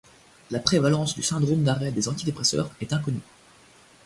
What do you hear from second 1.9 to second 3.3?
des antidépresseurs est inconnue.